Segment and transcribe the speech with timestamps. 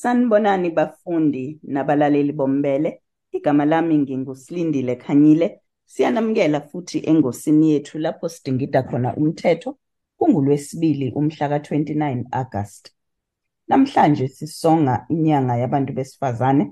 [0.00, 3.02] Sanibonani bafundi nabalaleli bombele.
[3.32, 5.60] Igama lami nginguSilindile Khanyile.
[5.84, 9.78] Siyanamukela futhi engosini yethu lapho sidingida khona umthetho
[10.18, 12.92] kungulwesibili umhla ka-29 August.
[13.68, 16.64] Namhlanje sisonga inyanga yabantu besifazane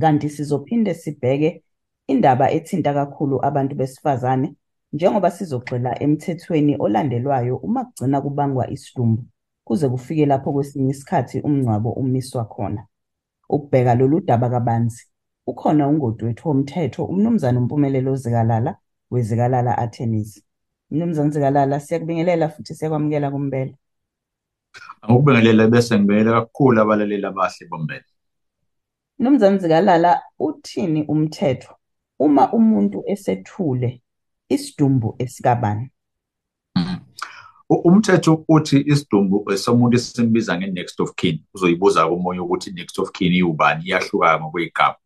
[0.00, 1.64] kanti sizophinde sibheke
[2.06, 4.48] indaba ethinta kakhulu abantu besifazane
[4.92, 9.22] njengoba sizogxila emthethweni olandelwayo uma kugcina kubangwa isidumbu
[9.72, 12.86] kuze kufike lapho kwesinye isikhathi umngcwabo umiswa khona.
[13.48, 15.06] Ukubheka lolu daba kabanzi
[15.46, 18.76] ukhona ungoti wethu womthetho umnumzane uMpumelelo Zikalala
[19.10, 20.44] weZikalala Attorneys.
[20.90, 23.76] Mnumzane Zikalala siyakubingelela futhi siyakwamukela kumbele.
[25.02, 28.04] Angikubingelele bese ngibingelela kakhulu abalaleli abahle bombele.
[29.18, 31.74] Mnumzane Zikalala uthini umthetho
[32.18, 34.02] uma umuntu esethule
[34.48, 35.90] isidumbu esikabani?
[37.72, 43.84] Umthetho uthi isidumbu esomuntu esimbiza nge-next of kin uzoyibuza komunye ukuthi i-next of kin iwubani?
[43.84, 44.96] Iyahluka ngokwey'gaba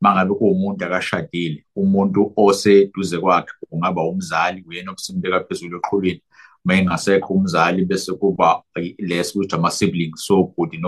[0.00, 6.22] mangabe kuwumuntu akashadile umuntu oseduze kwakhe kungaba umzali uyena obusimbeka phezulu eqhulwini.
[6.64, 8.62] Uma engasekho umzali bese kuba
[8.98, 10.78] lesi ukuthi ama-siblings sobhuti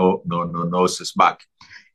[0.71, 1.45] nosisi bakhe.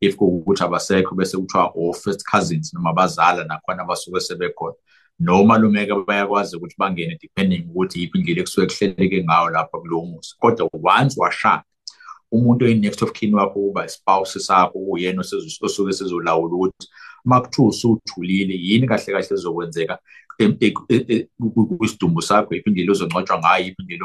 [0.00, 4.75] If kuwukuthi abasekho bese kuthiwa o-first cousins noma abazala nakhona abasuke sebekhona.
[5.21, 10.35] Nomalume-ke bayakwazi ukuthi bangene depending ukuthi yiphi indlela ekusuke kuhleleke ngayo lapho kulowo muzi.
[10.41, 11.65] Kodwa once washada
[12.33, 16.89] umuntu oyi-next of kin wakho kuba ispouse sakho uyena osuke sezolawula ukuthi
[17.25, 19.99] uma kuthiwa usuthulile yini kahle kahle ezokwenzeka
[21.79, 24.05] kwisidumbu sakho yiphi indlela ozongcwatshwa ngayo yiphi indlela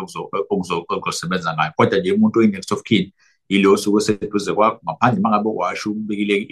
[0.50, 1.72] okuzosebenza ngayo.
[1.78, 3.12] Kodwa nje umuntu oyi-next of kin
[3.50, 6.48] yilo osuke seduze kwakho ngaphandle uma ngabe washo umbikile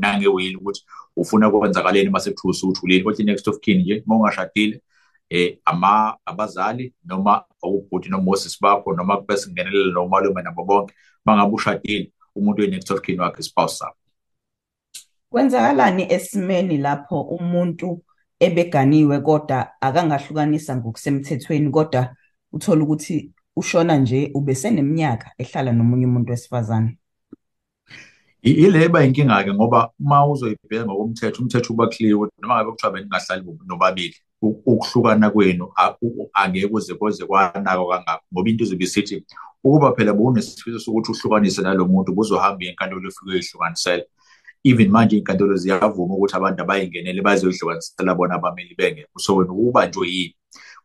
[0.00, 0.84] nangewili ukuthi
[1.16, 4.02] ufuna kwenzakaleni uma sekuthiwa usuthulile kodwa i-next of kin nje?
[4.06, 4.82] Uma ungashadile
[5.30, 10.94] eh ama abazali noma ubhuti noma osisi bakho noma bese kungenelela nomalume nabo bonke.
[11.24, 13.96] Mangabe ushadile umuntu oyi-next of kin wakhe ispouse sakho.
[15.30, 18.02] Kwenzakalani esimeni lapho umuntu
[18.40, 22.16] ebeganiwe kodwa akangahlukanisa ngokusemthethweni kodwa
[22.52, 26.98] uthola ukuthi ushona nje ubeseneminyaka ehlala nomunye umuntu wesifazane?
[28.42, 33.42] ile iba inkinga-ke ngoba uma uzoyibheka ngokomthetho umthetho uba clear ukuthi noma ngabe kuthiwa beningahlali
[33.66, 35.72] nobabili ukuhlukana kwenu
[36.34, 39.24] angeke kuze koze kwanako kangako ngoba into izobe isithi
[39.64, 44.04] ukuba phela bowunesifiso sokuthi uhlukanise nalo muntu buzohamba inkantolo efike uyihlukanisela
[44.64, 49.18] even manje iy'nkantolo ziyavuma ukuthi abantu abayingenele bazoyihlukanisela bona abameli bengekho.
[49.18, 50.36] So wena ukubanjwe yini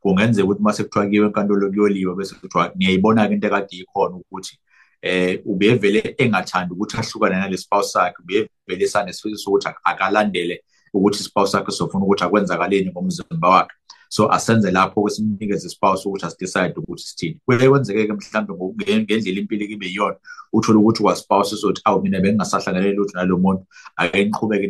[0.02, 4.60] kungenzeka ukuthi uma sekuthiwa kiwe enkantolo kuyoliwa bese kuthiwa ngiyayibona-ke into ekade ikhona ukuthi
[5.02, 11.72] eh ubevele engathandi ukuthi ahlukane nale spouse sakhe ubevele sanesifiso sokuthi akalandele ukuthi ispouse sakhe
[11.72, 13.76] sofuna ukuthi akwenzakaleni ngomzimba wakhe.
[14.09, 17.40] So asenze lapho kwesimnikeze ispouse ukuthi asidecide ukuthi sithini.
[17.46, 20.18] Kuye kwenzeke-ke mhlawumbe ngendlela impilo kibe yiyona
[20.53, 23.66] uthole ukuthi kwa-spouse sothi awu mina bengingasahlangane lutho nalo muntu.
[23.98, 24.68] Ake niqhubeke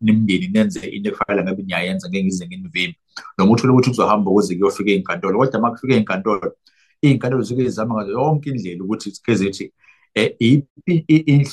[0.00, 2.96] nimndeni nenze into ekufanele ngabe niyayenza ngeke ngize nginivimbe
[3.38, 6.52] noma uthole ukuthi kuzohamba ukuze kuyofika iy'nkantolo kodwa uma kufika iy'nkantolo
[7.04, 9.72] iy'nkantolo zike zizama ngazo yonke indlela ukuthi ke zithi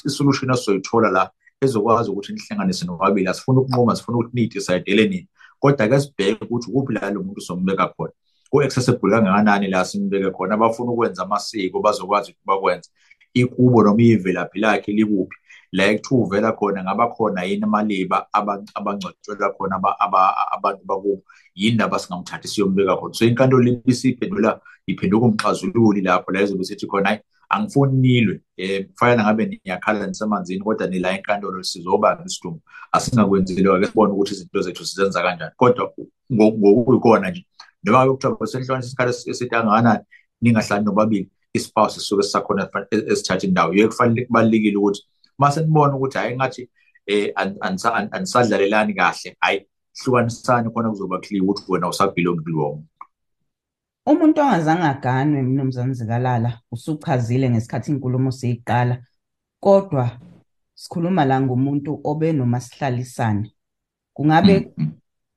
[0.08, 1.32] isolution esizoyithola la
[1.62, 3.28] ezokwazi ukuthi nihlanganise nobabili?
[3.28, 5.28] Asifuna ukunquma sifuna ukuthi niyidicayidele nini
[5.60, 8.12] kodwa ke sibheke ukuthi ukuphi la lo muntu sombeka khona.
[8.50, 10.56] Ku-accessible kangakanani la simbeke khona?
[10.56, 12.90] Abafuna ukwenza amasiko bazokwazi ukuthi bakwenze.
[13.34, 15.38] Ikubo noma ivelaphi lakhe likuphi?
[15.72, 19.76] La ekuthiwa uvela khona ngaba khona yini amaliba abangcwatshwela khona
[20.56, 21.24] abantu bakubo
[21.56, 23.14] yini laba singamthatha siyombeka khona?
[23.14, 29.24] So inkantolo ibisiphendula iphenduka umxazululi lapho la ezobe sithi khona hayi angifuni nilwe um kufanele
[29.24, 32.62] ngabe niyakhala nisemanzini kodwa nila enkantolo sizobanga isidumbu.
[32.92, 35.52] Asingakwenzeliwa ke sibone ukuthi izinto zethu sizenza kanjani.
[35.58, 35.94] Kodwa
[36.34, 37.46] ngokuyikona nje.
[37.84, 40.04] Noma kuthiwa besehlukanisa isikhathi eside kangakanani
[40.42, 43.74] ningahlali nobabili ispouse sisuke sisakhona esithatha indawo.
[43.74, 45.02] Yeke kufanele kubalulekile ukuthi
[45.40, 46.70] uma senibona ukuthi hhayi ngathi
[47.08, 47.58] um
[48.12, 49.68] anisadlalelani kahle hhayi
[50.04, 52.95] hlukanisani khona kuzoba clear ukuthi wena usabhilongi kulowo muntu
[54.12, 58.96] Umuntu ongazange aganwe mnumzane Zikalala usuchazile ngesikhathi inkulumo siyiqala
[59.60, 60.06] kodwa
[60.82, 63.48] sikhuluma la ngomuntu obe nomasihlalisane
[64.16, 64.74] kungabe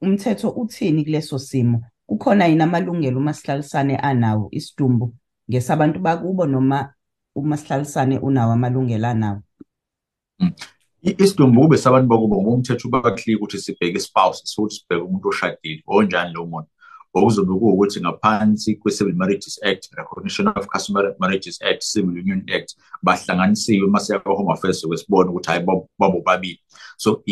[0.02, 1.78] umthetho uthini kuleso simo?
[2.06, 5.14] Kukhona yini amalungelo umasihlalisane anawo isidumbu
[5.50, 6.92] ngesabantu bakubo noma
[7.34, 9.40] umasihlalisane unawo amalungelo anawo?
[11.02, 15.82] Isidumbu kube sabantu bakubo ngoba umthetho uba clear ukuthi sibheke ispouse sokuthi sibheke umuntu oshadile
[15.86, 16.68] onjani lo muntu.
[17.14, 23.86] Okuzobe kuwukuthi ngaphansi kwe-civil marriages act recognition of customary marriages act civil union act bahlanganisiwe
[23.88, 25.66] masiyaka home affairs kwesibona ukuthi hayi
[25.98, 26.60] babobabili
[26.96, 27.22] so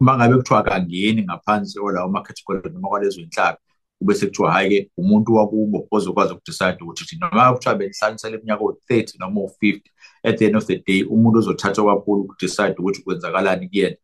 [0.00, 3.58] uma ngabe kuthiwa kangeni ngaphansi olawo ama-category noma kwalezo iy'nhlaka
[4.00, 9.90] ubese kuthiwa hhayi-ke umuntu wakubo ozokwazi ukudecide ukuthi noma kuthiwa benihlanganisela iminyaka o-thirty noma o-fifty
[10.24, 13.96] at the end of the day umuntu ozothathwa kakhulu ukudecide ukuthi kwenzakalani kuyena.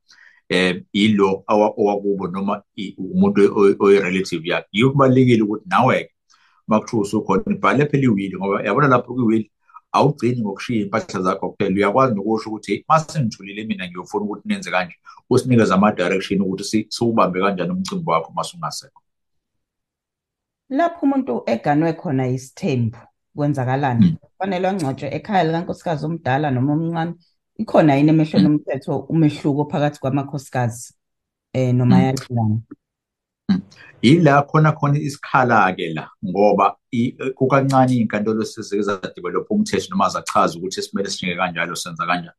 [0.50, 2.62] Um ilo owakubo noma
[2.98, 3.40] umuntu
[3.80, 4.68] oyi-relative yakhe.
[4.72, 6.12] Yiyo kubalulekile ukuthi nawe-ke
[6.68, 9.50] uma kuthiwa usukhona ibhale phela iwili ngoba yabona lapho kwiwili
[9.92, 11.74] awugcini ngokushiya iy'mpahla zakho kuphela.
[11.76, 14.94] Uyakwazi nokusho ukuthi uma sengithulile mina ngiyofuna ukuthi nenze kanje
[15.30, 19.02] usinikeze ama-direction ukuthi siwubambe kanjani umcimbi wakho uma sungasekho.
[20.68, 22.98] Lapho umuntu eganwe khona isithembu
[23.36, 24.16] kwenzakalani?
[24.20, 27.14] Kufanele angcwatshwe ekhaya likankosikazi omdala noma omncane.
[27.58, 30.94] Ikhona yini emehlweni omthetho umehluko phakathi kwamakhosikazi
[31.54, 32.58] um nomayalulana
[34.02, 36.76] yila khona khona isikhala-ke la ngoba
[37.34, 42.38] kukancane iy'nkantolo sezike zadevelopha umthetho noma zachaza ukuthi simele sinjenge kanjalo senza kanjani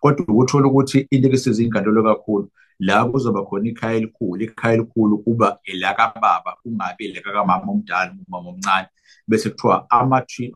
[0.00, 5.58] kodwa ukuthola ukuthi into ekisiza iy'nkantolo kakhulu la kuzoba khona ikhaya elikhulu ikhaya elikhulu kuba
[5.64, 8.88] elakababa kungabi elakakamama omdala umama omncane.
[9.28, 9.86] Bese kuthiwa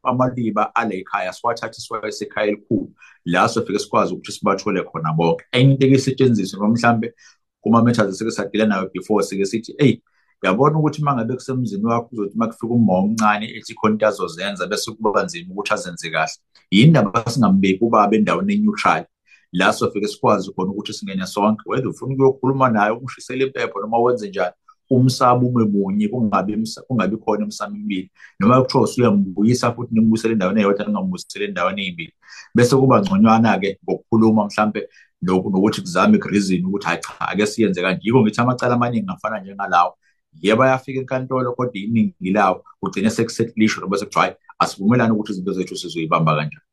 [0.04, 2.90] amaliba ale ekhaya siwathathe siwayise ekhaya elikhulu
[3.24, 5.44] la sofike sikwazi ukuthi sibathole khona bonke.
[5.52, 7.14] Enye into ekesetshenziswe noma mhlambe
[7.60, 10.02] kuma-matters esike sadila nayo before sike sithi eyi
[10.42, 14.66] yabona ukuthi uma ngabe kusemzini wakho uzothi uma kufika uma omncane ethi khona into azozenza
[14.66, 16.32] bese kuba nzima ukuthi azenze kahle.
[16.70, 19.04] Yini ndaba singambeki ubaba endaweni e-neutral.
[19.52, 24.28] La sofike sikwazi khona ukuthi singene sonke whether ufuna ukuyokhuluma naye umushisele impepho noma wenze
[24.28, 24.54] njani
[24.90, 28.10] umsaba ume munye kungabi kungabi khona emsamo emibili
[28.40, 32.12] noma kuthiwa usuyambuyisa futhi nimbuyisele endaweni eyodwa ningambuyisele endaweni ey'mbili
[32.54, 34.88] bese kuba ngconywana-ke ngokukhuluma mhlampe
[35.22, 38.00] nokuthi kuzame reason ukuthi hayi cha ake siyenze kanje.
[38.02, 39.96] Yiko ngithi amacala amaningi afana njengalawo.
[40.42, 45.76] Yebo ayafika enkantolo kodwa iningi lawo kugcine sekusetlisho noba sekuthiwa hayi asivumelani ukuthi izinto zethu
[45.76, 46.71] sizoyibamba kanjani.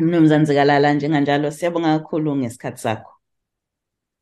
[0.00, 1.50] Mnumzane zikalala njenganjalo.
[1.50, 3.12] Siyabonga kakhulu ngesikhathi sakho.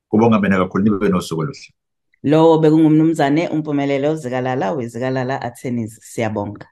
[0.08, 1.69] Kubonga mina kakhulu nibe nosuku oluhle.
[2.22, 6.66] Lowo bekungumnumzane umpumelelo zikalala wezikalala attorneys siyabonga.